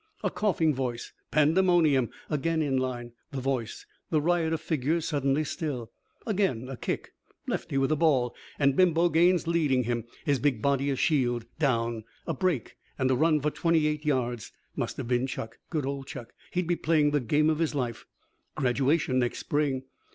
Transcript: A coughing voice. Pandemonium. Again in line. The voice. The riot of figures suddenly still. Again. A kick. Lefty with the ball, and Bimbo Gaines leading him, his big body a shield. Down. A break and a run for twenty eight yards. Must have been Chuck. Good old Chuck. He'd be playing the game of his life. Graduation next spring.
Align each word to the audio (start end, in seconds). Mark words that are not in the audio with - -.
A 0.23 0.31
coughing 0.31 0.73
voice. 0.73 1.13
Pandemonium. 1.29 2.09
Again 2.27 2.63
in 2.63 2.75
line. 2.75 3.11
The 3.29 3.39
voice. 3.39 3.85
The 4.09 4.19
riot 4.19 4.51
of 4.51 4.59
figures 4.59 5.07
suddenly 5.07 5.43
still. 5.43 5.91
Again. 6.25 6.67
A 6.69 6.75
kick. 6.75 7.13
Lefty 7.45 7.77
with 7.77 7.89
the 7.91 7.95
ball, 7.95 8.35
and 8.57 8.75
Bimbo 8.75 9.09
Gaines 9.09 9.45
leading 9.45 9.83
him, 9.83 10.05
his 10.25 10.39
big 10.39 10.59
body 10.59 10.89
a 10.89 10.95
shield. 10.95 11.45
Down. 11.59 12.03
A 12.25 12.33
break 12.33 12.77
and 12.97 13.11
a 13.11 13.15
run 13.15 13.41
for 13.41 13.51
twenty 13.51 13.85
eight 13.85 14.03
yards. 14.03 14.51
Must 14.75 14.97
have 14.97 15.07
been 15.07 15.27
Chuck. 15.27 15.59
Good 15.69 15.85
old 15.85 16.07
Chuck. 16.07 16.33
He'd 16.49 16.65
be 16.65 16.75
playing 16.75 17.11
the 17.11 17.19
game 17.19 17.51
of 17.51 17.59
his 17.59 17.75
life. 17.75 18.07
Graduation 18.55 19.19
next 19.19 19.37
spring. 19.37 19.83